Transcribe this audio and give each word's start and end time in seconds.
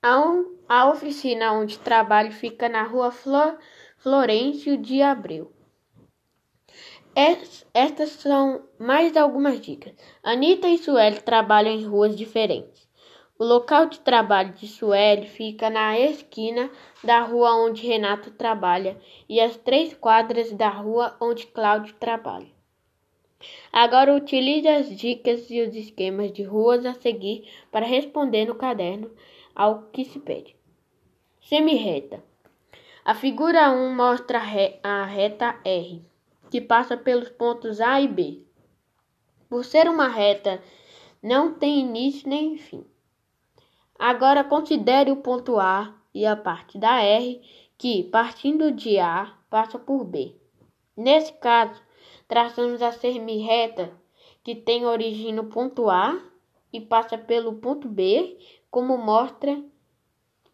A 0.00 0.88
oficina 0.88 1.52
onde 1.52 1.76
trabalho 1.76 2.30
fica 2.30 2.68
na 2.68 2.84
rua 2.84 3.10
Flor, 3.10 3.58
Florencio 3.96 4.76
de 4.78 5.02
Abreu. 5.02 5.50
Estas 7.74 8.10
são 8.10 8.62
mais 8.78 9.16
algumas 9.16 9.60
dicas. 9.60 9.92
Anitta 10.22 10.68
e 10.68 10.78
Sueli 10.78 11.20
trabalham 11.20 11.72
em 11.72 11.84
ruas 11.84 12.14
diferentes. 12.16 12.88
O 13.36 13.44
local 13.44 13.86
de 13.86 13.98
trabalho 13.98 14.52
de 14.52 14.68
Sueli 14.68 15.26
fica 15.26 15.68
na 15.68 15.98
esquina 15.98 16.70
da 17.02 17.20
rua 17.22 17.56
onde 17.56 17.84
Renato 17.84 18.30
trabalha 18.30 18.96
e 19.28 19.40
as 19.40 19.56
três 19.56 19.94
quadras 19.94 20.52
da 20.52 20.68
rua 20.68 21.16
onde 21.20 21.48
Cláudio 21.48 21.94
trabalha. 21.94 22.56
Agora 23.72 24.14
utilize 24.14 24.68
as 24.68 24.96
dicas 24.96 25.50
e 25.50 25.60
os 25.60 25.74
esquemas 25.74 26.32
de 26.32 26.44
ruas 26.44 26.86
a 26.86 26.94
seguir 26.94 27.48
para 27.72 27.84
responder 27.84 28.46
no 28.46 28.54
caderno 28.54 29.10
ao 29.58 29.82
que 29.90 30.04
se 30.04 30.20
pede. 30.20 30.54
Semi-reta. 31.40 32.22
A 33.04 33.12
figura 33.12 33.70
1 33.72 33.92
mostra 33.92 34.38
a 34.38 35.04
reta 35.04 35.60
R, 35.64 36.04
que 36.48 36.60
passa 36.60 36.96
pelos 36.96 37.28
pontos 37.30 37.80
A 37.80 38.00
e 38.00 38.06
B. 38.06 38.42
Por 39.48 39.64
ser 39.64 39.88
uma 39.88 40.06
reta, 40.06 40.62
não 41.20 41.54
tem 41.54 41.80
início 41.80 42.28
nem 42.28 42.56
fim. 42.56 42.84
Agora 43.98 44.44
considere 44.44 45.10
o 45.10 45.16
ponto 45.16 45.58
A 45.58 45.92
e 46.14 46.24
a 46.24 46.36
parte 46.36 46.78
da 46.78 47.02
R, 47.02 47.42
que, 47.76 48.04
partindo 48.04 48.70
de 48.70 49.00
A, 49.00 49.34
passa 49.50 49.76
por 49.76 50.04
B. 50.04 50.36
Nesse 50.96 51.32
caso, 51.32 51.82
traçamos 52.28 52.80
a 52.80 52.92
semi-reta 52.92 53.90
que 54.44 54.54
tem 54.54 54.86
origem 54.86 55.32
no 55.32 55.44
ponto 55.44 55.90
A 55.90 56.27
e 56.72 56.80
passa 56.80 57.16
pelo 57.16 57.54
ponto 57.54 57.88
B, 57.88 58.38
como 58.70 58.96
mostra 58.98 59.62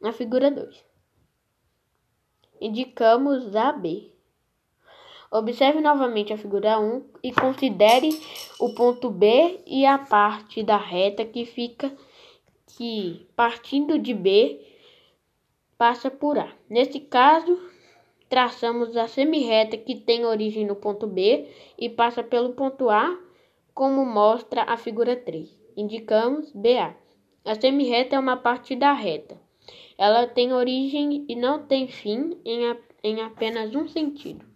na 0.01 0.13
figura 0.13 0.51
2. 0.51 0.85
Indicamos 2.61 3.55
a 3.57 3.73
B. 3.73 4.11
Observe 5.31 5.81
novamente 5.81 6.33
a 6.33 6.39
figura 6.39 6.79
1 6.79 7.05
e 7.23 7.33
considere 7.33 8.11
o 8.61 8.75
ponto 8.75 9.11
B 9.11 9.61
e 9.67 9.85
a 9.85 9.99
parte 9.99 10.63
da 10.63 10.77
reta 10.77 11.25
que 11.25 11.45
fica 11.45 11.93
que 12.77 13.27
partindo 13.35 13.99
de 13.99 14.15
B 14.15 14.65
passa 15.77 16.11
por 16.11 16.39
A. 16.39 16.53
Nesse 16.69 17.01
caso, 17.01 17.59
traçamos 18.29 18.97
a 18.97 19.09
semi-reta 19.09 19.77
que 19.77 19.97
tem 19.97 20.25
origem 20.25 20.67
no 20.67 20.77
ponto 20.77 21.07
B 21.07 21.49
e 21.79 21.89
passa 21.89 22.23
pelo 22.23 22.53
ponto 22.53 22.89
A, 22.89 23.19
como 23.73 24.05
mostra 24.05 24.63
a 24.63 24.77
figura 24.77 25.17
3. 25.17 25.64
Indicamos 25.77 26.53
BA. 26.53 26.95
A 27.45 27.55
semi-reta 27.55 28.17
é 28.17 28.19
uma 28.19 28.37
parte 28.37 28.77
da 28.77 28.93
reta. 28.93 29.37
Ela 29.99 30.27
tem 30.27 30.53
origem 30.53 31.25
e 31.29 31.35
não 31.35 31.67
tem 31.67 31.89
fim 31.89 32.39
em, 32.45 32.71
a, 32.71 32.77
em 33.03 33.21
apenas 33.23 33.75
um 33.75 33.87
sentido. 33.87 34.54